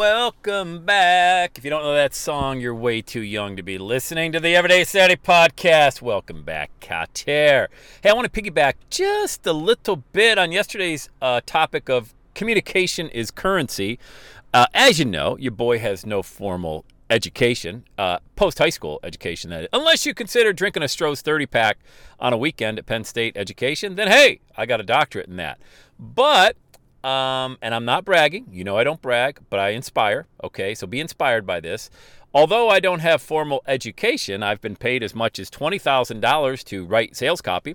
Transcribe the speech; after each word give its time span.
Welcome 0.00 0.86
back. 0.86 1.58
If 1.58 1.64
you 1.64 1.68
don't 1.68 1.82
know 1.82 1.92
that 1.92 2.14
song, 2.14 2.58
you're 2.58 2.74
way 2.74 3.02
too 3.02 3.20
young 3.20 3.54
to 3.56 3.62
be 3.62 3.76
listening 3.76 4.32
to 4.32 4.40
the 4.40 4.56
Everyday 4.56 4.82
Saturday 4.84 5.20
podcast. 5.22 6.00
Welcome 6.00 6.42
back, 6.42 6.70
Kater. 6.80 7.68
Hey, 8.02 8.08
I 8.08 8.14
want 8.14 8.32
to 8.32 8.42
piggyback 8.42 8.76
just 8.88 9.46
a 9.46 9.52
little 9.52 9.96
bit 9.96 10.38
on 10.38 10.52
yesterday's 10.52 11.10
uh, 11.20 11.42
topic 11.44 11.90
of 11.90 12.14
communication 12.34 13.10
is 13.10 13.30
currency. 13.30 13.98
Uh, 14.54 14.64
as 14.72 14.98
you 14.98 15.04
know, 15.04 15.36
your 15.36 15.52
boy 15.52 15.78
has 15.78 16.06
no 16.06 16.22
formal 16.22 16.86
education, 17.10 17.84
uh, 17.98 18.20
post 18.36 18.56
high 18.56 18.70
school 18.70 19.00
education, 19.02 19.50
that 19.50 19.64
is. 19.64 19.68
Unless 19.74 20.06
you 20.06 20.14
consider 20.14 20.54
drinking 20.54 20.82
a 20.82 20.86
Stroh's 20.86 21.20
30 21.20 21.44
pack 21.44 21.76
on 22.18 22.32
a 22.32 22.38
weekend 22.38 22.78
at 22.78 22.86
Penn 22.86 23.04
State 23.04 23.36
education, 23.36 23.96
then 23.96 24.08
hey, 24.08 24.40
I 24.56 24.64
got 24.64 24.80
a 24.80 24.82
doctorate 24.82 25.28
in 25.28 25.36
that. 25.36 25.58
But 25.98 26.56
um, 27.04 27.58
and 27.62 27.74
I'm 27.74 27.84
not 27.84 28.04
bragging. 28.04 28.46
You 28.50 28.64
know 28.64 28.76
I 28.76 28.84
don't 28.84 29.00
brag, 29.00 29.40
but 29.48 29.58
I 29.58 29.70
inspire. 29.70 30.26
Okay, 30.44 30.74
so 30.74 30.86
be 30.86 31.00
inspired 31.00 31.46
by 31.46 31.60
this. 31.60 31.90
Although 32.32 32.68
I 32.68 32.78
don't 32.78 33.00
have 33.00 33.20
formal 33.20 33.62
education, 33.66 34.42
I've 34.42 34.60
been 34.60 34.76
paid 34.76 35.02
as 35.02 35.14
much 35.14 35.38
as 35.38 35.50
$20,000 35.50 36.64
to 36.64 36.84
write 36.84 37.16
sales 37.16 37.40
copy. 37.40 37.74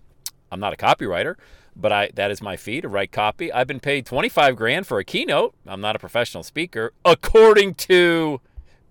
I'm 0.51 0.59
not 0.59 0.73
a 0.73 0.77
copywriter, 0.77 1.35
but 1.75 1.91
I 1.91 2.09
that 2.13 2.31
is 2.31 2.41
my 2.41 2.55
fee 2.55 2.81
to 2.81 2.87
write 2.87 3.11
copy. 3.11 3.51
I've 3.51 3.67
been 3.67 3.81
paid 3.81 4.05
25 4.05 4.55
grand 4.55 4.87
for 4.87 4.99
a 4.99 5.03
keynote. 5.03 5.55
I'm 5.67 5.81
not 5.81 5.95
a 5.95 5.99
professional 5.99 6.43
speaker, 6.43 6.93
according 7.03 7.75
to 7.75 8.39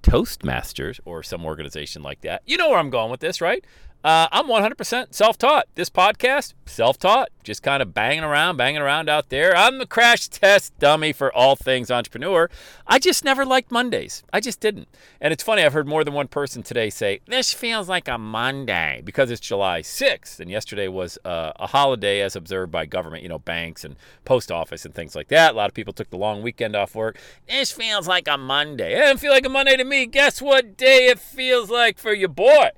Toastmasters 0.02 1.00
or 1.06 1.22
some 1.22 1.46
organization 1.46 2.02
like 2.02 2.20
that. 2.20 2.42
You 2.44 2.58
know 2.58 2.68
where 2.68 2.78
I'm 2.78 2.90
going 2.90 3.10
with 3.10 3.20
this, 3.20 3.40
right? 3.40 3.64
Uh, 4.04 4.28
I'm 4.30 4.48
100% 4.48 5.14
self 5.14 5.38
taught. 5.38 5.66
This 5.76 5.88
podcast, 5.88 6.52
self 6.66 6.98
taught, 6.98 7.30
just 7.42 7.62
kind 7.62 7.80
of 7.80 7.94
banging 7.94 8.22
around, 8.22 8.58
banging 8.58 8.82
around 8.82 9.08
out 9.08 9.30
there. 9.30 9.56
I'm 9.56 9.78
the 9.78 9.86
crash 9.86 10.28
test 10.28 10.78
dummy 10.78 11.14
for 11.14 11.34
all 11.34 11.56
things 11.56 11.90
entrepreneur. 11.90 12.50
I 12.86 12.98
just 12.98 13.24
never 13.24 13.46
liked 13.46 13.72
Mondays. 13.72 14.22
I 14.30 14.40
just 14.40 14.60
didn't. 14.60 14.88
And 15.22 15.32
it's 15.32 15.42
funny, 15.42 15.62
I've 15.62 15.72
heard 15.72 15.88
more 15.88 16.04
than 16.04 16.12
one 16.12 16.28
person 16.28 16.62
today 16.62 16.90
say, 16.90 17.20
This 17.26 17.54
feels 17.54 17.88
like 17.88 18.06
a 18.06 18.18
Monday 18.18 19.00
because 19.02 19.30
it's 19.30 19.40
July 19.40 19.80
6th. 19.80 20.38
And 20.38 20.50
yesterday 20.50 20.88
was 20.88 21.18
uh, 21.24 21.52
a 21.56 21.68
holiday 21.68 22.20
as 22.20 22.36
observed 22.36 22.70
by 22.70 22.84
government, 22.84 23.22
you 23.22 23.30
know, 23.30 23.38
banks 23.38 23.84
and 23.86 23.96
post 24.26 24.52
office 24.52 24.84
and 24.84 24.94
things 24.94 25.14
like 25.14 25.28
that. 25.28 25.54
A 25.54 25.56
lot 25.56 25.70
of 25.70 25.74
people 25.74 25.94
took 25.94 26.10
the 26.10 26.18
long 26.18 26.42
weekend 26.42 26.76
off 26.76 26.94
work. 26.94 27.18
This 27.48 27.72
feels 27.72 28.06
like 28.06 28.28
a 28.28 28.36
Monday. 28.36 28.96
It 28.96 28.98
doesn't 28.98 29.18
feel 29.20 29.32
like 29.32 29.46
a 29.46 29.48
Monday 29.48 29.78
to 29.78 29.84
me. 29.84 30.04
Guess 30.04 30.42
what 30.42 30.76
day 30.76 31.06
it 31.06 31.18
feels 31.18 31.70
like 31.70 31.96
for 31.96 32.12
your 32.12 32.28
boy? 32.28 32.68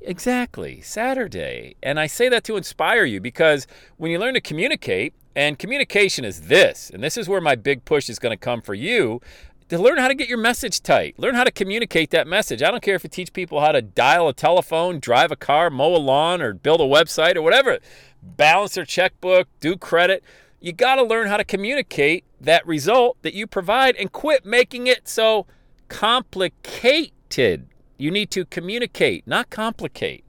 Exactly, 0.00 0.80
Saturday. 0.80 1.76
And 1.82 1.98
I 1.98 2.06
say 2.06 2.28
that 2.28 2.44
to 2.44 2.56
inspire 2.56 3.04
you 3.04 3.20
because 3.20 3.66
when 3.96 4.10
you 4.10 4.18
learn 4.18 4.34
to 4.34 4.40
communicate, 4.40 5.14
and 5.36 5.56
communication 5.56 6.24
is 6.24 6.42
this, 6.42 6.90
and 6.90 7.00
this 7.02 7.16
is 7.16 7.28
where 7.28 7.40
my 7.40 7.54
big 7.54 7.84
push 7.84 8.08
is 8.08 8.18
going 8.18 8.32
to 8.32 8.36
come 8.36 8.60
for 8.60 8.74
you 8.74 9.20
to 9.68 9.78
learn 9.78 9.98
how 9.98 10.08
to 10.08 10.14
get 10.14 10.28
your 10.28 10.38
message 10.38 10.82
tight. 10.82 11.14
Learn 11.18 11.34
how 11.34 11.44
to 11.44 11.52
communicate 11.52 12.10
that 12.10 12.26
message. 12.26 12.62
I 12.62 12.70
don't 12.70 12.82
care 12.82 12.96
if 12.96 13.04
you 13.04 13.10
teach 13.10 13.32
people 13.32 13.60
how 13.60 13.72
to 13.72 13.82
dial 13.82 14.28
a 14.28 14.32
telephone, 14.32 14.98
drive 14.98 15.30
a 15.30 15.36
car, 15.36 15.70
mow 15.70 15.94
a 15.94 15.98
lawn, 15.98 16.40
or 16.40 16.54
build 16.54 16.80
a 16.80 16.84
website 16.84 17.36
or 17.36 17.42
whatever, 17.42 17.78
balance 18.20 18.74
their 18.74 18.84
checkbook, 18.84 19.46
do 19.60 19.76
credit. 19.76 20.24
You 20.60 20.72
got 20.72 20.96
to 20.96 21.04
learn 21.04 21.28
how 21.28 21.36
to 21.36 21.44
communicate 21.44 22.24
that 22.40 22.66
result 22.66 23.18
that 23.22 23.34
you 23.34 23.46
provide 23.46 23.94
and 23.96 24.10
quit 24.10 24.44
making 24.44 24.86
it 24.86 25.06
so 25.06 25.46
complicated. 25.88 27.68
You 27.98 28.10
need 28.12 28.30
to 28.30 28.44
communicate, 28.44 29.26
not 29.26 29.50
complicate. 29.50 30.24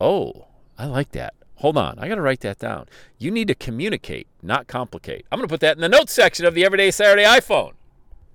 Oh, 0.00 0.46
I 0.78 0.86
like 0.86 1.10
that. 1.12 1.34
Hold 1.56 1.76
on, 1.76 1.98
I 1.98 2.06
got 2.06 2.14
to 2.14 2.20
write 2.20 2.40
that 2.40 2.60
down. 2.60 2.86
You 3.18 3.32
need 3.32 3.48
to 3.48 3.54
communicate, 3.56 4.28
not 4.40 4.68
complicate. 4.68 5.26
I'm 5.32 5.40
going 5.40 5.48
to 5.48 5.52
put 5.52 5.60
that 5.60 5.76
in 5.76 5.80
the 5.80 5.88
notes 5.88 6.12
section 6.12 6.46
of 6.46 6.54
the 6.54 6.64
Everyday 6.64 6.92
Saturday 6.92 7.24
iPhone. 7.24 7.72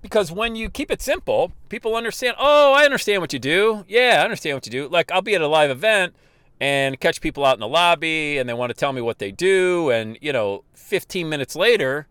Because 0.02 0.30
when 0.30 0.54
you 0.54 0.68
keep 0.68 0.90
it 0.90 1.00
simple, 1.00 1.52
people 1.70 1.96
understand, 1.96 2.36
oh, 2.38 2.74
I 2.74 2.84
understand 2.84 3.22
what 3.22 3.32
you 3.32 3.38
do. 3.38 3.86
Yeah, 3.88 4.18
I 4.20 4.24
understand 4.24 4.56
what 4.56 4.66
you 4.66 4.72
do. 4.72 4.88
Like, 4.88 5.10
I'll 5.10 5.22
be 5.22 5.34
at 5.34 5.40
a 5.40 5.48
live 5.48 5.70
event 5.70 6.14
and 6.60 7.00
catch 7.00 7.22
people 7.22 7.46
out 7.46 7.54
in 7.54 7.60
the 7.60 7.68
lobby 7.68 8.36
and 8.36 8.46
they 8.46 8.52
want 8.52 8.68
to 8.68 8.74
tell 8.74 8.92
me 8.92 9.00
what 9.00 9.18
they 9.18 9.32
do. 9.32 9.90
And, 9.90 10.18
you 10.20 10.34
know, 10.34 10.64
15 10.74 11.26
minutes 11.26 11.56
later, 11.56 12.06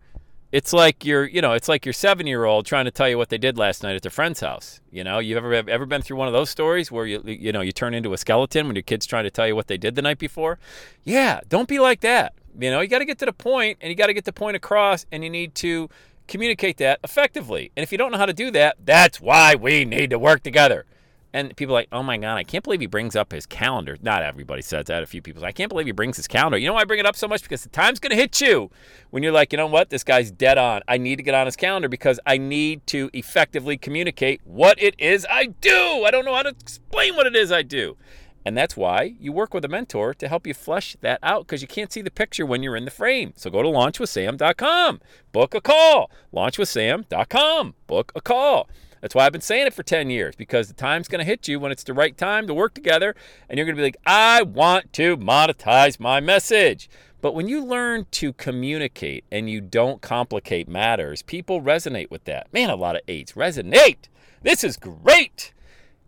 it's 0.54 0.72
like 0.72 1.04
you're, 1.04 1.26
you 1.26 1.40
know, 1.40 1.52
it's 1.54 1.68
like 1.68 1.84
your 1.84 1.92
seven 1.92 2.28
year 2.28 2.44
old 2.44 2.64
trying 2.64 2.84
to 2.84 2.92
tell 2.92 3.08
you 3.08 3.18
what 3.18 3.28
they 3.28 3.38
did 3.38 3.58
last 3.58 3.82
night 3.82 3.96
at 3.96 4.02
their 4.02 4.10
friend's 4.12 4.38
house. 4.38 4.80
You 4.92 5.02
know, 5.02 5.18
you 5.18 5.36
ever 5.36 5.52
ever 5.52 5.84
been 5.84 6.00
through 6.00 6.16
one 6.16 6.28
of 6.28 6.32
those 6.32 6.48
stories 6.48 6.92
where 6.92 7.06
you 7.06 7.20
you 7.24 7.50
know 7.50 7.60
you 7.60 7.72
turn 7.72 7.92
into 7.92 8.12
a 8.12 8.16
skeleton 8.16 8.68
when 8.68 8.76
your 8.76 8.84
kid's 8.84 9.04
trying 9.04 9.24
to 9.24 9.32
tell 9.32 9.48
you 9.48 9.56
what 9.56 9.66
they 9.66 9.76
did 9.76 9.96
the 9.96 10.02
night 10.02 10.20
before? 10.20 10.60
Yeah, 11.02 11.40
don't 11.48 11.66
be 11.66 11.80
like 11.80 12.02
that. 12.02 12.34
You 12.56 12.70
know, 12.70 12.80
you 12.82 12.86
got 12.86 13.00
to 13.00 13.04
get 13.04 13.18
to 13.18 13.26
the 13.26 13.32
point, 13.32 13.78
and 13.80 13.90
you 13.90 13.96
got 13.96 14.06
to 14.06 14.14
get 14.14 14.26
the 14.26 14.32
point 14.32 14.54
across, 14.54 15.06
and 15.10 15.24
you 15.24 15.30
need 15.30 15.56
to 15.56 15.90
communicate 16.28 16.76
that 16.76 17.00
effectively. 17.02 17.72
And 17.76 17.82
if 17.82 17.90
you 17.90 17.98
don't 17.98 18.12
know 18.12 18.18
how 18.18 18.26
to 18.26 18.32
do 18.32 18.52
that, 18.52 18.76
that's 18.84 19.20
why 19.20 19.56
we 19.56 19.84
need 19.84 20.10
to 20.10 20.20
work 20.20 20.44
together. 20.44 20.86
And 21.34 21.56
people 21.56 21.74
are 21.74 21.80
like, 21.80 21.88
oh 21.90 22.04
my 22.04 22.16
God, 22.16 22.36
I 22.36 22.44
can't 22.44 22.62
believe 22.62 22.80
he 22.80 22.86
brings 22.86 23.16
up 23.16 23.32
his 23.32 23.44
calendar. 23.44 23.98
Not 24.00 24.22
everybody 24.22 24.62
says 24.62 24.84
that. 24.84 25.02
A 25.02 25.06
few 25.06 25.20
people 25.20 25.42
say, 25.42 25.48
I 25.48 25.52
can't 25.52 25.68
believe 25.68 25.86
he 25.86 25.92
brings 25.92 26.16
his 26.16 26.28
calendar. 26.28 26.56
You 26.56 26.68
know 26.68 26.74
why 26.74 26.82
I 26.82 26.84
bring 26.84 27.00
it 27.00 27.06
up 27.06 27.16
so 27.16 27.26
much? 27.26 27.42
Because 27.42 27.64
the 27.64 27.70
time's 27.70 27.98
going 27.98 28.12
to 28.12 28.16
hit 28.16 28.40
you 28.40 28.70
when 29.10 29.24
you're 29.24 29.32
like, 29.32 29.52
you 29.52 29.56
know 29.56 29.66
what? 29.66 29.90
This 29.90 30.04
guy's 30.04 30.30
dead 30.30 30.58
on. 30.58 30.82
I 30.86 30.96
need 30.96 31.16
to 31.16 31.24
get 31.24 31.34
on 31.34 31.46
his 31.46 31.56
calendar 31.56 31.88
because 31.88 32.20
I 32.24 32.38
need 32.38 32.86
to 32.86 33.10
effectively 33.12 33.76
communicate 33.76 34.42
what 34.44 34.80
it 34.80 34.94
is 34.96 35.26
I 35.28 35.46
do. 35.46 36.04
I 36.06 36.12
don't 36.12 36.24
know 36.24 36.36
how 36.36 36.44
to 36.44 36.50
explain 36.50 37.16
what 37.16 37.26
it 37.26 37.34
is 37.34 37.50
I 37.50 37.62
do. 37.62 37.96
And 38.44 38.56
that's 38.56 38.76
why 38.76 39.16
you 39.18 39.32
work 39.32 39.54
with 39.54 39.64
a 39.64 39.68
mentor 39.68 40.14
to 40.14 40.28
help 40.28 40.46
you 40.46 40.54
flesh 40.54 40.96
that 41.00 41.18
out 41.20 41.46
because 41.48 41.62
you 41.62 41.68
can't 41.68 41.90
see 41.90 42.02
the 42.02 42.12
picture 42.12 42.46
when 42.46 42.62
you're 42.62 42.76
in 42.76 42.84
the 42.84 42.92
frame. 42.92 43.32
So 43.34 43.50
go 43.50 43.60
to 43.60 43.68
launchwithsam.com, 43.68 45.00
book 45.32 45.54
a 45.54 45.60
call. 45.60 46.12
Launchwithsam.com, 46.32 47.74
book 47.88 48.12
a 48.14 48.20
call. 48.20 48.68
That's 49.04 49.14
why 49.14 49.26
I've 49.26 49.32
been 49.32 49.42
saying 49.42 49.66
it 49.66 49.74
for 49.74 49.82
10 49.82 50.08
years 50.08 50.34
because 50.34 50.68
the 50.68 50.72
time's 50.72 51.08
going 51.08 51.18
to 51.18 51.26
hit 51.26 51.46
you 51.46 51.60
when 51.60 51.70
it's 51.70 51.84
the 51.84 51.92
right 51.92 52.16
time 52.16 52.46
to 52.46 52.54
work 52.54 52.72
together 52.72 53.14
and 53.50 53.58
you're 53.58 53.66
going 53.66 53.76
to 53.76 53.80
be 53.80 53.86
like, 53.86 53.98
I 54.06 54.40
want 54.40 54.94
to 54.94 55.18
monetize 55.18 56.00
my 56.00 56.20
message. 56.20 56.88
But 57.20 57.34
when 57.34 57.46
you 57.46 57.62
learn 57.62 58.06
to 58.12 58.32
communicate 58.32 59.24
and 59.30 59.50
you 59.50 59.60
don't 59.60 60.00
complicate 60.00 60.68
matters, 60.68 61.20
people 61.20 61.60
resonate 61.60 62.10
with 62.10 62.24
that. 62.24 62.50
Man, 62.50 62.70
a 62.70 62.76
lot 62.76 62.96
of 62.96 63.02
eights 63.06 63.32
resonate. 63.32 64.08
This 64.40 64.64
is 64.64 64.78
great. 64.78 65.52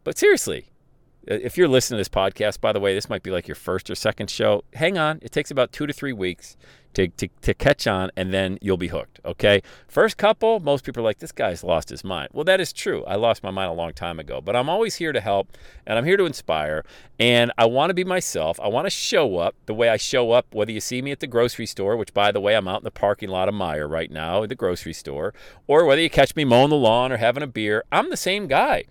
But 0.02 0.16
seriously, 0.16 0.70
Uh, 1.28 1.34
if 1.34 1.56
you're 1.59 1.69
listening 1.69 1.97
to 1.97 2.00
this 2.00 2.09
podcast, 2.09 2.60
by 2.60 2.72
the 2.72 2.81
way, 2.81 2.94
this 2.94 3.09
might 3.09 3.22
be 3.22 3.31
like 3.31 3.49
your 3.49 3.55
first 3.55 3.90
or 3.90 3.94
second 3.94 4.31
show. 4.31 4.64
Hang 4.75 4.96
on. 4.99 5.19
It 5.23 5.32
takes 5.32 5.50
about 5.50 5.73
two 5.73 5.87
to 5.87 5.93
three 5.93 6.12
weeks 6.12 6.56
to, 6.94 7.08
to, 7.08 7.28
to 7.43 7.52
catch 7.52 7.87
on, 7.87 8.11
and 8.17 8.32
then 8.32 8.58
you'll 8.62 8.78
be 8.78 8.88
hooked. 8.88 9.20
Okay. 9.25 9.62
First 9.87 10.17
couple, 10.17 10.61
most 10.61 10.82
people 10.82 11.02
are 11.02 11.05
like, 11.05 11.19
this 11.19 11.32
guy's 11.32 11.62
lost 11.62 11.90
his 11.90 12.02
mind. 12.02 12.31
Well, 12.32 12.44
that 12.44 12.58
is 12.58 12.73
true. 12.73 13.05
I 13.05 13.17
lost 13.17 13.43
my 13.43 13.50
mind 13.50 13.70
a 13.70 13.75
long 13.75 13.93
time 13.93 14.19
ago, 14.19 14.40
but 14.40 14.56
I'm 14.56 14.70
always 14.70 14.94
here 14.94 15.12
to 15.12 15.20
help 15.20 15.58
and 15.87 15.99
I'm 15.99 16.06
here 16.06 16.17
to 16.17 16.25
inspire. 16.25 16.84
And 17.19 17.52
I 17.58 17.67
want 17.67 17.90
to 17.90 17.94
be 17.94 18.05
myself. 18.05 18.58
I 18.61 18.69
want 18.69 18.87
to 18.87 18.90
show 18.90 19.37
up 19.37 19.55
the 19.67 19.75
way 19.75 19.90
I 19.90 19.99
show 19.99 20.31
up, 20.31 20.55
whether 20.55 20.73
you 20.73 20.81
see 20.81 21.02
me 21.02 21.11
at 21.11 21.20
the 21.20 21.26
grocery 21.26 21.67
store, 21.67 21.96
which, 21.96 22.14
by 22.14 22.32
the 22.32 22.40
way, 22.40 22.55
I'm 22.55 22.69
out 22.69 22.81
in 22.81 22.84
the 22.84 22.90
parking 22.90 23.28
lot 23.28 23.49
of 23.49 23.55
Meijer 23.55 23.90
right 23.90 24.11
now 24.11 24.43
at 24.43 24.49
the 24.49 24.55
grocery 24.55 24.94
store, 24.94 25.34
or 25.67 25.84
whether 25.84 26.00
you 26.00 26.08
catch 26.08 26.34
me 26.34 26.44
mowing 26.44 26.70
the 26.70 26.76
lawn 26.76 27.12
or 27.12 27.19
having 27.19 27.43
a 27.43 27.46
beer. 27.46 27.84
I'm 27.93 28.08
the 28.08 28.17
same 28.17 28.46
guy. 28.46 28.84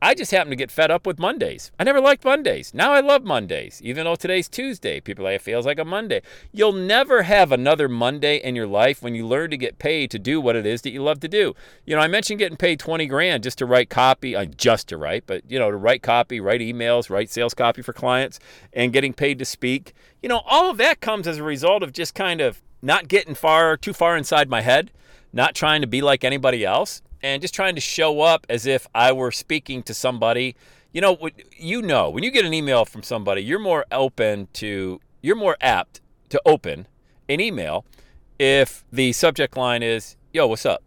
I 0.00 0.14
just 0.14 0.30
happen 0.30 0.50
to 0.50 0.56
get 0.56 0.70
fed 0.70 0.92
up 0.92 1.06
with 1.08 1.18
Mondays. 1.18 1.72
I 1.76 1.82
never 1.82 2.00
liked 2.00 2.24
Mondays. 2.24 2.72
Now 2.72 2.92
I 2.92 3.00
love 3.00 3.24
Mondays, 3.24 3.80
even 3.82 4.04
though 4.04 4.14
today's 4.14 4.48
Tuesday. 4.48 5.00
People 5.00 5.24
like, 5.24 5.36
it 5.36 5.42
feels 5.42 5.66
like 5.66 5.80
a 5.80 5.84
Monday. 5.84 6.22
You'll 6.52 6.72
never 6.72 7.24
have 7.24 7.50
another 7.50 7.88
Monday 7.88 8.36
in 8.36 8.54
your 8.54 8.68
life 8.68 9.02
when 9.02 9.16
you 9.16 9.26
learn 9.26 9.50
to 9.50 9.56
get 9.56 9.80
paid 9.80 10.12
to 10.12 10.18
do 10.20 10.40
what 10.40 10.54
it 10.54 10.64
is 10.64 10.82
that 10.82 10.92
you 10.92 11.02
love 11.02 11.18
to 11.20 11.28
do. 11.28 11.52
You 11.84 11.96
know, 11.96 12.02
I 12.02 12.06
mentioned 12.06 12.38
getting 12.38 12.56
paid 12.56 12.78
20 12.78 13.06
grand 13.06 13.42
just 13.42 13.58
to 13.58 13.66
write 13.66 13.90
copy, 13.90 14.36
uh, 14.36 14.44
just 14.44 14.86
to 14.88 14.96
write, 14.96 15.24
but, 15.26 15.42
you 15.50 15.58
know, 15.58 15.68
to 15.68 15.76
write 15.76 16.02
copy, 16.02 16.38
write 16.38 16.60
emails, 16.60 17.10
write 17.10 17.28
sales 17.28 17.54
copy 17.54 17.82
for 17.82 17.92
clients, 17.92 18.38
and 18.72 18.92
getting 18.92 19.12
paid 19.12 19.40
to 19.40 19.44
speak. 19.44 19.94
You 20.22 20.28
know, 20.28 20.42
all 20.46 20.70
of 20.70 20.76
that 20.76 21.00
comes 21.00 21.26
as 21.26 21.38
a 21.38 21.42
result 21.42 21.82
of 21.82 21.92
just 21.92 22.14
kind 22.14 22.40
of 22.40 22.62
not 22.82 23.08
getting 23.08 23.34
far, 23.34 23.76
too 23.76 23.92
far 23.92 24.16
inside 24.16 24.48
my 24.48 24.60
head, 24.60 24.92
not 25.32 25.56
trying 25.56 25.80
to 25.80 25.88
be 25.88 26.00
like 26.02 26.22
anybody 26.22 26.64
else 26.64 27.02
and 27.22 27.42
just 27.42 27.54
trying 27.54 27.74
to 27.74 27.80
show 27.80 28.20
up 28.20 28.46
as 28.48 28.66
if 28.66 28.86
I 28.94 29.12
were 29.12 29.30
speaking 29.30 29.82
to 29.84 29.94
somebody. 29.94 30.56
You 30.92 31.00
know, 31.00 31.28
you 31.56 31.82
know, 31.82 32.10
when 32.10 32.24
you 32.24 32.30
get 32.30 32.44
an 32.44 32.54
email 32.54 32.84
from 32.84 33.02
somebody, 33.02 33.42
you're 33.42 33.58
more 33.58 33.84
open 33.92 34.48
to, 34.54 35.00
you're 35.20 35.36
more 35.36 35.56
apt 35.60 36.00
to 36.30 36.40
open 36.46 36.86
an 37.28 37.40
email 37.40 37.84
if 38.38 38.84
the 38.92 39.12
subject 39.12 39.56
line 39.56 39.82
is, 39.82 40.16
yo, 40.32 40.46
what's 40.46 40.64
up? 40.64 40.82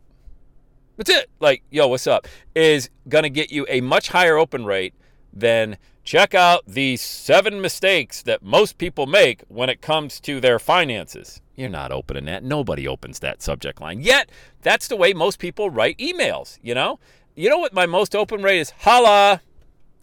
That's 0.98 1.10
it. 1.10 1.30
Like, 1.40 1.64
yo, 1.70 1.88
what's 1.88 2.08
up? 2.08 2.28
Is 2.56 2.90
going 3.08 3.24
to 3.24 3.30
get 3.30 3.52
you 3.52 3.66
a 3.70 3.82
much 3.82 4.10
higher 4.10 4.38
open 4.38 4.66
rate 4.66 4.94
than 5.34 5.78
check 6.04 6.34
out 6.34 6.64
the 6.68 6.98
seven 6.98 7.62
mistakes 7.62 8.24
that 8.24 8.44
most 8.44 8.78
people 8.78 9.06
make 9.06 9.44
when 9.48 9.70
it 9.70 9.82
comes 9.82 10.20
to 10.22 10.40
their 10.40 10.60
finances. 10.60 11.42
You're 11.56 11.70
not 11.70 11.92
opening 11.92 12.26
that. 12.26 12.44
Nobody 12.44 12.88
opens 12.88 13.20
that 13.20 13.42
subject 13.42 13.82
line. 13.82 14.02
Yet, 14.02 14.32
that's 14.62 14.88
the 14.88 14.96
way 14.96 15.14
most 15.14 15.40
people 15.40 15.70
write 15.70 15.98
emails, 15.98 16.58
you 16.62 16.74
know? 16.74 17.00
You 17.36 17.50
know 17.50 17.60
what 17.60 17.74
my 17.74 17.86
most 17.86 18.16
open 18.16 18.42
rate 18.42 18.60
is? 18.60 18.72
Holla. 18.80 19.42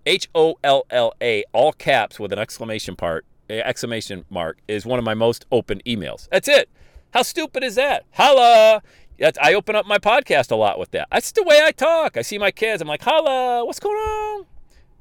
H 0.06 0.28
O 0.34 0.56
L 0.64 0.84
L 0.88 1.12
A, 1.20 1.44
all 1.52 1.72
caps 1.72 2.18
with 2.18 2.32
an 2.32 2.38
exclamation 2.38 2.96
part, 2.96 3.26
exclamation 3.50 4.24
mark, 4.30 4.58
is 4.66 4.86
one 4.86 4.98
of 4.98 5.04
my 5.04 5.12
most 5.12 5.44
open 5.52 5.82
emails. 5.86 6.28
That's 6.30 6.48
it. 6.48 6.70
How 7.12 7.22
stupid 7.22 7.62
is 7.62 7.74
that? 7.74 8.04
Holla. 8.12 8.82
I 9.42 9.52
open 9.52 9.76
up 9.76 9.84
my 9.84 9.98
podcast 9.98 10.50
a 10.50 10.56
lot 10.56 10.78
with 10.78 10.92
that. 10.92 11.08
That's 11.10 11.32
the 11.32 11.42
way 11.42 11.60
I 11.62 11.72
talk. 11.72 12.16
I 12.16 12.22
see 12.22 12.38
my 12.38 12.50
kids. 12.52 12.80
I'm 12.80 12.88
like, 12.88 13.02
holla, 13.02 13.64
what's 13.66 13.80
going 13.80 13.96
on? 13.96 14.46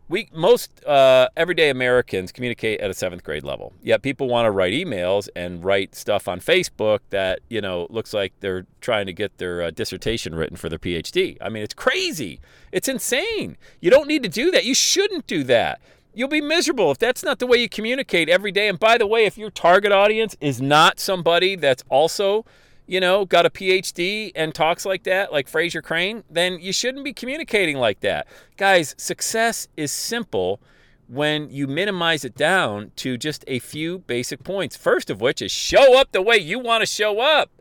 We 0.09 0.30
most 0.33 0.83
uh, 0.86 1.27
everyday 1.36 1.69
Americans 1.69 2.31
communicate 2.31 2.80
at 2.80 2.89
a 2.89 2.94
seventh 2.94 3.24
grade 3.24 3.44
level. 3.44 3.74
Yet 3.81 4.01
people 4.01 4.27
want 4.27 4.45
to 4.45 4.51
write 4.51 4.74
emails 4.74 5.27
and 5.36 5.63
write 5.63 5.95
stuff 5.95 6.27
on 6.27 6.39
Facebook 6.39 7.00
that 7.09 7.39
you 7.50 7.62
know 7.62 7.88
looks 7.89 8.13
like 8.13 8.33
they're 8.39 8.65
trying 8.81 9.06
to 9.07 9.13
get 9.13 9.38
their 9.38 9.62
uh, 9.62 9.71
dissertation 9.71 10.36
written 10.36 10.57
for 10.57 10.69
their 10.69 10.80
PhD. 10.80 11.38
I 11.42 11.50
mean, 11.50 11.63
it's 11.63 11.74
crazy. 11.74 12.39
It's 12.71 12.88
insane. 12.88 13.57
You 13.81 13.89
don't 13.92 14.07
need 14.07 14.24
to 14.24 14.30
do 14.30 14.51
that. 14.51 14.65
You 14.65 14.74
shouldn't 14.74 15.27
do 15.27 15.44
that. 15.45 15.81
You'll 16.13 16.30
be 16.30 16.42
miserable 16.42 16.89
if 16.89 16.98
that's 16.98 17.24
not 17.24 17.38
the 17.38 17.45
way 17.45 17.57
you 17.57 17.69
communicate 17.69 18.27
every 18.27 18.51
day. 18.51 18.68
And 18.68 18.80
by 18.80 18.98
the 18.98 19.06
way, 19.06 19.25
if 19.25 19.38
your 19.38 19.51
target 19.51 19.92
audience 19.92 20.36
is 20.42 20.59
not 20.59 21.00
somebody 21.00 21.56
that's 21.56 21.83
also 21.89 22.44
you 22.87 22.99
know, 22.99 23.25
got 23.25 23.45
a 23.45 23.49
PhD 23.49 24.31
and 24.33 24.55
talks 24.55 24.85
like 24.85 25.03
that, 25.03 25.31
like 25.31 25.51
Frasier 25.51 25.83
Crane, 25.83 26.23
then 26.29 26.59
you 26.59 26.71
shouldn't 26.71 27.03
be 27.03 27.13
communicating 27.13 27.77
like 27.77 27.99
that. 27.99 28.27
Guys, 28.55 28.95
success 28.97 29.67
is 29.75 29.91
simple 29.91 30.59
when 31.07 31.49
you 31.49 31.67
minimize 31.67 32.25
it 32.25 32.35
down 32.35 32.91
to 32.95 33.17
just 33.17 33.43
a 33.47 33.59
few 33.59 33.99
basic 33.99 34.43
points. 34.43 34.75
First 34.75 35.09
of 35.09 35.21
which 35.21 35.41
is 35.41 35.51
show 35.51 35.99
up 35.99 36.11
the 36.11 36.21
way 36.21 36.37
you 36.37 36.59
want 36.59 36.81
to 36.81 36.85
show 36.85 37.19
up. 37.19 37.51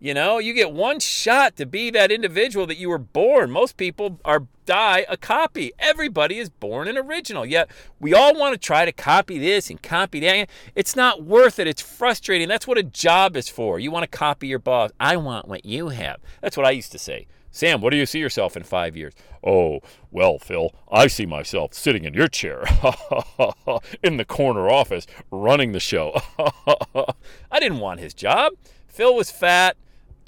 You 0.00 0.14
know, 0.14 0.38
you 0.38 0.54
get 0.54 0.70
one 0.70 1.00
shot 1.00 1.56
to 1.56 1.66
be 1.66 1.90
that 1.90 2.12
individual 2.12 2.66
that 2.66 2.78
you 2.78 2.88
were 2.88 2.98
born. 2.98 3.50
Most 3.50 3.76
people 3.76 4.20
are 4.24 4.46
die 4.64 5.04
a 5.08 5.16
copy. 5.16 5.72
Everybody 5.76 6.38
is 6.38 6.48
born 6.48 6.86
an 6.86 6.96
original. 6.96 7.44
Yet 7.44 7.68
we 7.98 8.14
all 8.14 8.38
want 8.38 8.52
to 8.52 8.58
try 8.58 8.84
to 8.84 8.92
copy 8.92 9.38
this 9.38 9.70
and 9.70 9.82
copy 9.82 10.20
that. 10.20 10.48
It's 10.76 10.94
not 10.94 11.24
worth 11.24 11.58
it. 11.58 11.66
It's 11.66 11.82
frustrating. 11.82 12.46
That's 12.46 12.66
what 12.66 12.78
a 12.78 12.84
job 12.84 13.36
is 13.36 13.48
for. 13.48 13.80
You 13.80 13.90
want 13.90 14.04
to 14.04 14.18
copy 14.18 14.46
your 14.46 14.60
boss. 14.60 14.92
I 15.00 15.16
want 15.16 15.48
what 15.48 15.64
you 15.64 15.88
have. 15.88 16.20
That's 16.42 16.56
what 16.56 16.66
I 16.66 16.70
used 16.70 16.92
to 16.92 16.98
say. 16.98 17.26
Sam, 17.50 17.80
what 17.80 17.90
do 17.90 17.96
you 17.96 18.06
see 18.06 18.20
yourself 18.20 18.56
in 18.56 18.62
five 18.62 18.96
years? 18.96 19.14
Oh, 19.42 19.80
well, 20.12 20.38
Phil, 20.38 20.70
I 20.92 21.08
see 21.08 21.26
myself 21.26 21.74
sitting 21.74 22.04
in 22.04 22.14
your 22.14 22.28
chair 22.28 22.62
in 24.04 24.16
the 24.16 24.24
corner 24.24 24.68
office 24.68 25.08
running 25.32 25.72
the 25.72 25.80
show. 25.80 26.20
I 27.50 27.58
didn't 27.58 27.80
want 27.80 27.98
his 27.98 28.14
job. 28.14 28.52
Phil 28.86 29.14
was 29.14 29.32
fat 29.32 29.76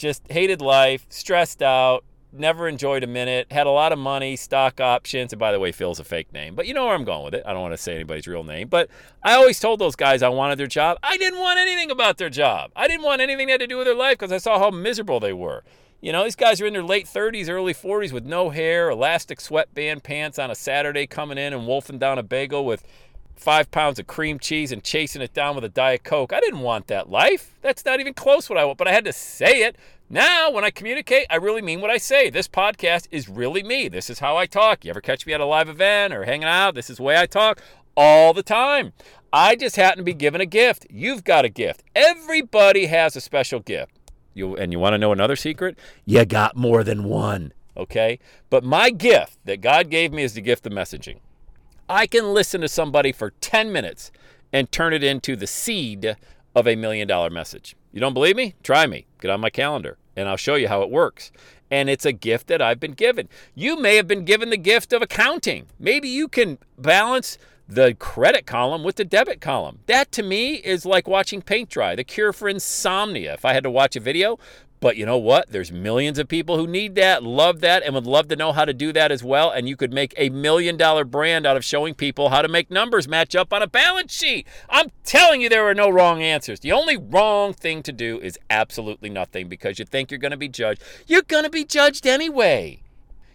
just 0.00 0.22
hated 0.32 0.62
life, 0.62 1.06
stressed 1.10 1.62
out, 1.62 2.04
never 2.32 2.66
enjoyed 2.66 3.04
a 3.04 3.06
minute, 3.06 3.46
had 3.50 3.66
a 3.66 3.70
lot 3.70 3.92
of 3.92 3.98
money, 3.98 4.34
stock 4.34 4.80
options. 4.80 5.32
And 5.32 5.38
by 5.38 5.52
the 5.52 5.60
way, 5.60 5.72
Phil's 5.72 6.00
a 6.00 6.04
fake 6.04 6.32
name, 6.32 6.54
but 6.54 6.66
you 6.66 6.74
know 6.74 6.86
where 6.86 6.94
I'm 6.94 7.04
going 7.04 7.24
with 7.24 7.34
it. 7.34 7.42
I 7.46 7.52
don't 7.52 7.60
want 7.60 7.74
to 7.74 7.78
say 7.78 7.94
anybody's 7.94 8.26
real 8.26 8.42
name, 8.42 8.68
but 8.68 8.88
I 9.22 9.34
always 9.34 9.60
told 9.60 9.78
those 9.78 9.96
guys 9.96 10.22
I 10.22 10.30
wanted 10.30 10.58
their 10.58 10.66
job. 10.66 10.98
I 11.02 11.18
didn't 11.18 11.38
want 11.38 11.58
anything 11.58 11.90
about 11.90 12.16
their 12.16 12.30
job. 12.30 12.72
I 12.74 12.88
didn't 12.88 13.04
want 13.04 13.20
anything 13.20 13.48
that 13.48 13.54
had 13.54 13.60
to 13.60 13.66
do 13.66 13.76
with 13.76 13.86
their 13.86 13.94
life 13.94 14.18
because 14.18 14.32
I 14.32 14.38
saw 14.38 14.58
how 14.58 14.70
miserable 14.70 15.20
they 15.20 15.34
were. 15.34 15.62
You 16.00 16.12
know, 16.12 16.24
these 16.24 16.36
guys 16.36 16.62
are 16.62 16.66
in 16.66 16.72
their 16.72 16.82
late 16.82 17.04
30s, 17.04 17.50
early 17.50 17.74
40s 17.74 18.10
with 18.10 18.24
no 18.24 18.48
hair, 18.48 18.88
elastic 18.88 19.38
sweatband 19.38 20.02
pants 20.02 20.38
on 20.38 20.50
a 20.50 20.54
Saturday 20.54 21.06
coming 21.06 21.36
in 21.36 21.52
and 21.52 21.66
wolfing 21.66 21.98
down 21.98 22.18
a 22.18 22.22
bagel 22.22 22.64
with 22.64 22.82
five 23.40 23.70
pounds 23.70 23.98
of 23.98 24.06
cream 24.06 24.38
cheese 24.38 24.70
and 24.70 24.84
chasing 24.84 25.22
it 25.22 25.32
down 25.32 25.54
with 25.54 25.64
a 25.64 25.68
Diet 25.68 26.04
Coke. 26.04 26.32
I 26.32 26.40
didn't 26.40 26.60
want 26.60 26.86
that 26.88 27.10
life. 27.10 27.56
That's 27.62 27.84
not 27.84 27.98
even 27.98 28.14
close 28.14 28.48
what 28.48 28.58
I 28.58 28.64
want, 28.64 28.78
but 28.78 28.86
I 28.86 28.92
had 28.92 29.04
to 29.06 29.12
say 29.12 29.62
it. 29.62 29.76
Now, 30.10 30.50
when 30.50 30.64
I 30.64 30.70
communicate, 30.70 31.26
I 31.30 31.36
really 31.36 31.62
mean 31.62 31.80
what 31.80 31.90
I 31.90 31.96
say. 31.96 32.30
This 32.30 32.48
podcast 32.48 33.06
is 33.10 33.28
really 33.28 33.62
me. 33.62 33.88
This 33.88 34.10
is 34.10 34.18
how 34.18 34.36
I 34.36 34.46
talk. 34.46 34.84
You 34.84 34.90
ever 34.90 35.00
catch 35.00 35.26
me 35.26 35.32
at 35.32 35.40
a 35.40 35.46
live 35.46 35.68
event 35.68 36.12
or 36.12 36.24
hanging 36.24 36.48
out? 36.48 36.74
This 36.74 36.90
is 36.90 36.98
the 36.98 37.02
way 37.02 37.16
I 37.16 37.26
talk 37.26 37.62
all 37.96 38.34
the 38.34 38.42
time. 38.42 38.92
I 39.32 39.56
just 39.56 39.76
happen 39.76 39.98
to 39.98 40.04
be 40.04 40.12
given 40.12 40.40
a 40.40 40.46
gift. 40.46 40.86
You've 40.90 41.24
got 41.24 41.44
a 41.44 41.48
gift. 41.48 41.84
Everybody 41.94 42.86
has 42.86 43.16
a 43.16 43.20
special 43.20 43.60
gift. 43.60 43.92
You 44.34 44.56
and 44.56 44.72
you 44.72 44.78
want 44.78 44.94
to 44.94 44.98
know 44.98 45.12
another 45.12 45.36
secret? 45.36 45.78
You 46.04 46.24
got 46.24 46.56
more 46.56 46.84
than 46.84 47.04
one, 47.04 47.52
okay? 47.76 48.18
But 48.48 48.64
my 48.64 48.90
gift 48.90 49.38
that 49.44 49.60
God 49.60 49.90
gave 49.90 50.12
me 50.12 50.22
is 50.24 50.34
the 50.34 50.40
gift 50.40 50.66
of 50.66 50.72
messaging. 50.72 51.18
I 51.90 52.06
can 52.06 52.32
listen 52.32 52.60
to 52.60 52.68
somebody 52.68 53.10
for 53.10 53.30
10 53.40 53.72
minutes 53.72 54.12
and 54.52 54.70
turn 54.70 54.92
it 54.92 55.02
into 55.02 55.34
the 55.34 55.48
seed 55.48 56.16
of 56.54 56.68
a 56.68 56.76
million 56.76 57.08
dollar 57.08 57.30
message. 57.30 57.74
You 57.90 57.98
don't 57.98 58.14
believe 58.14 58.36
me? 58.36 58.54
Try 58.62 58.86
me. 58.86 59.06
Get 59.20 59.32
on 59.32 59.40
my 59.40 59.50
calendar 59.50 59.98
and 60.14 60.28
I'll 60.28 60.36
show 60.36 60.54
you 60.54 60.68
how 60.68 60.82
it 60.82 60.90
works. 60.90 61.32
And 61.68 61.90
it's 61.90 62.06
a 62.06 62.12
gift 62.12 62.46
that 62.46 62.62
I've 62.62 62.78
been 62.78 62.92
given. 62.92 63.28
You 63.56 63.76
may 63.76 63.96
have 63.96 64.06
been 64.06 64.24
given 64.24 64.50
the 64.50 64.56
gift 64.56 64.92
of 64.92 65.02
accounting. 65.02 65.66
Maybe 65.80 66.08
you 66.08 66.28
can 66.28 66.58
balance 66.78 67.38
the 67.66 67.94
credit 67.94 68.46
column 68.46 68.84
with 68.84 68.94
the 68.94 69.04
debit 69.04 69.40
column. 69.40 69.80
That 69.86 70.12
to 70.12 70.22
me 70.22 70.54
is 70.54 70.86
like 70.86 71.08
watching 71.08 71.42
paint 71.42 71.70
dry, 71.70 71.96
the 71.96 72.04
cure 72.04 72.32
for 72.32 72.48
insomnia. 72.48 73.34
If 73.34 73.44
I 73.44 73.52
had 73.52 73.64
to 73.64 73.70
watch 73.70 73.96
a 73.96 74.00
video, 74.00 74.38
but 74.80 74.96
you 74.96 75.04
know 75.04 75.18
what? 75.18 75.50
There's 75.50 75.70
millions 75.70 76.18
of 76.18 76.26
people 76.26 76.56
who 76.56 76.66
need 76.66 76.94
that, 76.94 77.22
love 77.22 77.60
that, 77.60 77.82
and 77.82 77.94
would 77.94 78.06
love 78.06 78.28
to 78.28 78.36
know 78.36 78.52
how 78.52 78.64
to 78.64 78.72
do 78.72 78.92
that 78.94 79.12
as 79.12 79.22
well. 79.22 79.50
And 79.50 79.68
you 79.68 79.76
could 79.76 79.92
make 79.92 80.14
a 80.16 80.30
million 80.30 80.78
dollar 80.78 81.04
brand 81.04 81.46
out 81.46 81.58
of 81.58 81.64
showing 81.64 81.94
people 81.94 82.30
how 82.30 82.40
to 82.40 82.48
make 82.48 82.70
numbers 82.70 83.06
match 83.06 83.36
up 83.36 83.52
on 83.52 83.62
a 83.62 83.66
balance 83.66 84.12
sheet. 84.12 84.46
I'm 84.70 84.90
telling 85.04 85.42
you, 85.42 85.50
there 85.50 85.68
are 85.68 85.74
no 85.74 85.90
wrong 85.90 86.22
answers. 86.22 86.60
The 86.60 86.72
only 86.72 86.96
wrong 86.96 87.52
thing 87.52 87.82
to 87.82 87.92
do 87.92 88.18
is 88.20 88.38
absolutely 88.48 89.10
nothing 89.10 89.48
because 89.48 89.78
you 89.78 89.84
think 89.84 90.10
you're 90.10 90.18
going 90.18 90.30
to 90.30 90.38
be 90.38 90.48
judged. 90.48 90.82
You're 91.06 91.22
going 91.22 91.44
to 91.44 91.50
be 91.50 91.64
judged 91.64 92.06
anyway. 92.06 92.82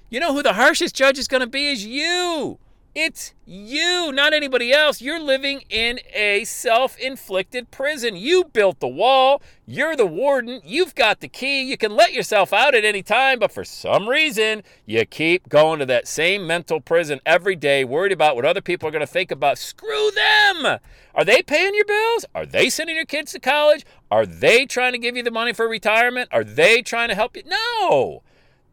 You 0.09 0.19
know 0.19 0.33
who 0.33 0.41
the 0.41 0.53
harshest 0.53 0.95
judge 0.95 1.19
is 1.19 1.27
going 1.27 1.41
to 1.41 1.47
be 1.47 1.67
is 1.67 1.85
you. 1.85 2.57
It's 2.95 3.33
you, 3.45 4.13
not 4.13 4.31
anybody 4.31 4.71
else. 4.71 5.01
You're 5.01 5.19
living 5.19 5.63
in 5.69 5.99
a 6.13 6.45
self 6.45 6.97
inflicted 6.97 7.69
prison. 7.69 8.15
You 8.15 8.45
built 8.45 8.79
the 8.79 8.87
wall. 8.87 9.41
You're 9.67 9.97
the 9.97 10.05
warden. 10.05 10.61
You've 10.63 10.95
got 10.95 11.19
the 11.19 11.27
key. 11.27 11.61
You 11.61 11.75
can 11.75 11.93
let 11.93 12.13
yourself 12.13 12.53
out 12.53 12.73
at 12.73 12.85
any 12.85 13.03
time, 13.03 13.39
but 13.39 13.51
for 13.51 13.65
some 13.65 14.07
reason, 14.07 14.63
you 14.85 15.05
keep 15.05 15.49
going 15.49 15.79
to 15.79 15.85
that 15.87 16.07
same 16.07 16.47
mental 16.47 16.79
prison 16.79 17.19
every 17.25 17.57
day, 17.57 17.83
worried 17.83 18.13
about 18.13 18.37
what 18.37 18.45
other 18.45 18.61
people 18.61 18.87
are 18.87 18.93
going 18.93 19.01
to 19.01 19.05
think 19.05 19.29
about. 19.29 19.57
Screw 19.57 20.11
them. 20.11 20.79
Are 21.13 21.25
they 21.25 21.41
paying 21.41 21.75
your 21.75 21.83
bills? 21.83 22.23
Are 22.33 22.45
they 22.45 22.69
sending 22.69 22.95
your 22.95 23.03
kids 23.03 23.33
to 23.33 23.41
college? 23.41 23.85
Are 24.09 24.25
they 24.25 24.65
trying 24.65 24.93
to 24.93 24.99
give 24.99 25.17
you 25.17 25.23
the 25.23 25.31
money 25.31 25.51
for 25.51 25.67
retirement? 25.67 26.29
Are 26.31 26.45
they 26.45 26.81
trying 26.81 27.09
to 27.09 27.15
help 27.15 27.35
you? 27.35 27.43
No. 27.45 28.23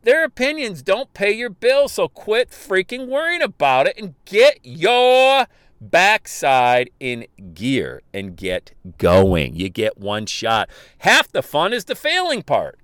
Their 0.03 0.25
opinions 0.25 0.83
don't 0.83 1.15
pay 1.15 1.33
your 1.33 1.51
bills, 1.51 1.93
so 1.93 2.09
quit 2.09 2.51
freaking 2.51 3.07
worrying 3.07 3.43
about 3.43 3.87
it 3.87 3.97
and 3.97 4.15
get 4.25 4.59
your 4.63 5.47
backside 5.81 6.91
in 7.01 7.27
gear 7.55 8.03
and 8.13 8.37
get 8.37 8.73
going. 8.99 9.55
You 9.55 9.69
get 9.69 9.99
one 9.99 10.27
shot. 10.27 10.69
Half 10.99 11.33
the 11.33 11.43
fun 11.43 11.73
is 11.73 11.85
the 11.85 11.95
failing 11.95 12.43
part. 12.43 12.79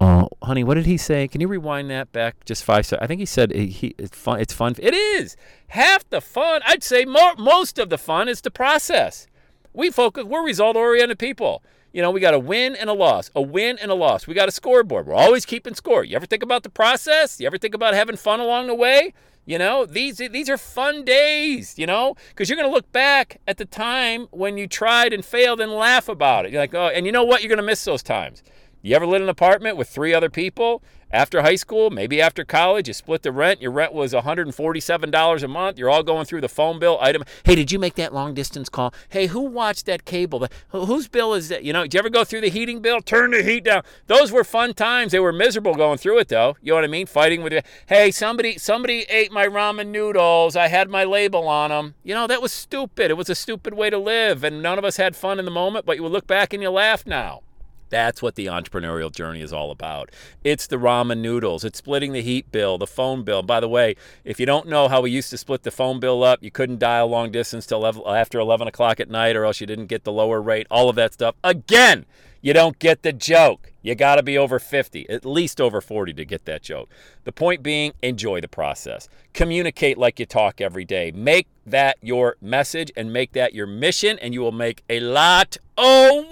Oh, 0.00 0.28
honey, 0.42 0.62
what 0.62 0.74
did 0.74 0.86
he 0.86 0.96
say? 0.96 1.26
Can 1.26 1.40
you 1.40 1.48
rewind 1.48 1.90
that 1.90 2.12
back 2.12 2.44
just 2.44 2.64
five 2.64 2.84
seconds? 2.84 3.04
I 3.04 3.06
think 3.06 3.20
he 3.20 3.26
said 3.26 3.52
eh, 3.52 3.66
he, 3.66 3.94
it's 3.96 4.16
fun. 4.16 4.40
It's 4.40 4.52
fun. 4.52 4.74
It 4.78 4.94
is 4.94 5.36
half 5.68 6.08
the 6.10 6.20
fun. 6.20 6.60
I'd 6.66 6.82
say 6.82 7.04
more, 7.04 7.34
most 7.36 7.78
of 7.78 7.88
the 7.88 7.98
fun 7.98 8.28
is 8.28 8.42
the 8.42 8.50
process. 8.50 9.26
We 9.72 9.90
focus. 9.90 10.24
We're 10.24 10.44
result-oriented 10.44 11.18
people. 11.18 11.62
You 11.96 12.02
know, 12.02 12.10
we 12.10 12.20
got 12.20 12.34
a 12.34 12.38
win 12.38 12.76
and 12.76 12.90
a 12.90 12.92
loss, 12.92 13.30
a 13.34 13.40
win 13.40 13.78
and 13.80 13.90
a 13.90 13.94
loss. 13.94 14.26
We 14.26 14.34
got 14.34 14.50
a 14.50 14.52
scoreboard. 14.52 15.06
We're 15.06 15.14
always 15.14 15.46
keeping 15.46 15.72
score. 15.72 16.04
You 16.04 16.14
ever 16.16 16.26
think 16.26 16.42
about 16.42 16.62
the 16.62 16.68
process? 16.68 17.40
You 17.40 17.46
ever 17.46 17.56
think 17.56 17.74
about 17.74 17.94
having 17.94 18.18
fun 18.18 18.38
along 18.38 18.66
the 18.66 18.74
way? 18.74 19.14
You 19.46 19.56
know, 19.56 19.86
these 19.86 20.18
these 20.18 20.50
are 20.50 20.58
fun 20.58 21.06
days, 21.06 21.78
you 21.78 21.86
know, 21.86 22.14
because 22.28 22.50
you're 22.50 22.58
going 22.58 22.68
to 22.68 22.74
look 22.74 22.92
back 22.92 23.40
at 23.48 23.56
the 23.56 23.64
time 23.64 24.26
when 24.30 24.58
you 24.58 24.66
tried 24.66 25.14
and 25.14 25.24
failed 25.24 25.58
and 25.58 25.72
laugh 25.72 26.06
about 26.06 26.44
it. 26.44 26.52
You're 26.52 26.60
like, 26.60 26.74
oh, 26.74 26.88
and 26.88 27.06
you 27.06 27.12
know 27.12 27.24
what? 27.24 27.40
You're 27.40 27.48
going 27.48 27.56
to 27.56 27.62
miss 27.62 27.82
those 27.86 28.02
times. 28.02 28.42
You 28.82 28.94
ever 28.94 29.06
lived 29.06 29.22
in 29.22 29.22
an 29.22 29.28
apartment 29.30 29.78
with 29.78 29.88
three 29.88 30.12
other 30.12 30.28
people 30.28 30.82
after 31.10 31.42
high 31.42 31.56
school, 31.56 31.90
maybe 31.90 32.20
after 32.20 32.44
college? 32.44 32.88
You 32.88 32.94
split 32.94 33.22
the 33.22 33.32
rent. 33.32 33.62
Your 33.62 33.70
rent 33.70 33.92
was 33.92 34.12
$147 34.12 35.42
a 35.42 35.48
month. 35.48 35.78
You're 35.78 35.90
all 35.90 36.02
going 36.02 36.24
through 36.24 36.40
the 36.40 36.48
phone 36.48 36.78
bill 36.78 36.98
item. 37.00 37.22
Hey, 37.44 37.54
did 37.54 37.72
you 37.72 37.78
make 37.78 37.94
that 37.94 38.12
long 38.12 38.34
distance 38.34 38.68
call? 38.68 38.92
Hey, 39.08 39.26
who 39.26 39.40
watched 39.40 39.86
that 39.86 40.04
cable? 40.04 40.46
Whose 40.68 41.08
bill 41.08 41.34
is 41.34 41.48
that? 41.48 41.64
You 41.64 41.72
know, 41.72 41.82
did 41.82 41.94
you 41.94 41.98
ever 41.98 42.10
go 42.10 42.24
through 42.24 42.42
the 42.42 42.50
heating 42.50 42.80
bill? 42.80 43.00
Turn 43.00 43.30
the 43.30 43.42
heat 43.42 43.64
down. 43.64 43.82
Those 44.06 44.32
were 44.32 44.44
fun 44.44 44.74
times. 44.74 45.12
They 45.12 45.20
were 45.20 45.32
miserable 45.32 45.74
going 45.74 45.98
through 45.98 46.18
it 46.18 46.28
though. 46.28 46.56
You 46.62 46.72
know 46.72 46.76
what 46.76 46.84
I 46.84 46.88
mean? 46.88 47.06
Fighting 47.06 47.42
with. 47.42 47.64
Hey, 47.86 48.10
somebody 48.10 48.58
somebody 48.58 49.06
ate 49.08 49.32
my 49.32 49.46
ramen 49.46 49.88
noodles. 49.88 50.56
I 50.56 50.68
had 50.68 50.90
my 50.90 51.04
label 51.04 51.48
on 51.48 51.70
them. 51.70 51.94
You 52.02 52.14
know, 52.14 52.26
that 52.26 52.42
was 52.42 52.52
stupid. 52.52 53.10
It 53.10 53.16
was 53.16 53.30
a 53.30 53.34
stupid 53.34 53.74
way 53.74 53.90
to 53.90 53.98
live, 53.98 54.44
and 54.44 54.62
none 54.62 54.78
of 54.78 54.84
us 54.84 54.96
had 54.96 55.16
fun 55.16 55.38
in 55.38 55.44
the 55.44 55.50
moment. 55.50 55.86
But 55.86 55.96
you 55.96 56.02
would 56.02 56.12
look 56.12 56.26
back 56.26 56.52
and 56.52 56.62
you 56.62 56.70
laugh 56.70 57.06
now. 57.06 57.42
That's 57.88 58.20
what 58.20 58.34
the 58.34 58.46
entrepreneurial 58.46 59.12
journey 59.12 59.42
is 59.42 59.52
all 59.52 59.70
about. 59.70 60.10
It's 60.42 60.66
the 60.66 60.76
ramen 60.76 61.18
noodles. 61.18 61.64
It's 61.64 61.78
splitting 61.78 62.12
the 62.12 62.22
heat 62.22 62.50
bill, 62.50 62.78
the 62.78 62.86
phone 62.86 63.22
bill. 63.22 63.42
By 63.42 63.60
the 63.60 63.68
way, 63.68 63.96
if 64.24 64.40
you 64.40 64.46
don't 64.46 64.68
know 64.68 64.88
how 64.88 65.02
we 65.02 65.10
used 65.10 65.30
to 65.30 65.38
split 65.38 65.62
the 65.62 65.70
phone 65.70 66.00
bill 66.00 66.22
up, 66.24 66.42
you 66.42 66.50
couldn't 66.50 66.78
dial 66.78 67.08
long 67.08 67.30
distance 67.30 67.66
till 67.66 67.86
after 67.86 68.38
11 68.38 68.68
o'clock 68.68 68.98
at 69.00 69.08
night, 69.08 69.36
or 69.36 69.44
else 69.44 69.60
you 69.60 69.66
didn't 69.66 69.86
get 69.86 70.04
the 70.04 70.12
lower 70.12 70.42
rate. 70.42 70.66
All 70.70 70.88
of 70.88 70.96
that 70.96 71.14
stuff. 71.14 71.36
Again, 71.44 72.06
you 72.42 72.52
don't 72.52 72.78
get 72.78 73.02
the 73.02 73.12
joke. 73.12 73.72
You 73.82 73.94
got 73.94 74.16
to 74.16 74.22
be 74.24 74.36
over 74.36 74.58
50, 74.58 75.08
at 75.08 75.24
least 75.24 75.60
over 75.60 75.80
40 75.80 76.12
to 76.14 76.24
get 76.24 76.44
that 76.46 76.62
joke. 76.62 76.90
The 77.22 77.30
point 77.30 77.62
being, 77.62 77.92
enjoy 78.02 78.40
the 78.40 78.48
process. 78.48 79.08
Communicate 79.32 79.96
like 79.96 80.18
you 80.18 80.26
talk 80.26 80.60
every 80.60 80.84
day. 80.84 81.12
Make 81.14 81.46
that 81.64 81.98
your 82.02 82.36
message 82.40 82.90
and 82.96 83.12
make 83.12 83.32
that 83.32 83.54
your 83.54 83.68
mission, 83.68 84.18
and 84.18 84.34
you 84.34 84.40
will 84.40 84.50
make 84.50 84.82
a 84.90 84.98
lot 84.98 85.56
of 85.78 86.24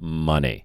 money. 0.00 0.64